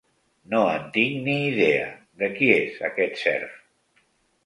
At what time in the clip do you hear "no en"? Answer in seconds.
0.53-0.87